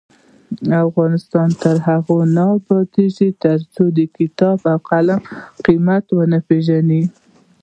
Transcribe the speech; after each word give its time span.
افغانستان 0.85 1.49
تر 1.63 1.75
هغو 1.87 2.17
نه 2.35 2.43
ابادیږي، 2.57 3.29
ترڅو 3.43 3.83
د 3.97 3.99
کتاب 4.17 4.57
او 4.71 4.77
قلم 4.89 5.21
قیمت 5.65 6.05
ونه 6.11 6.39
پیژنو. 6.47 7.01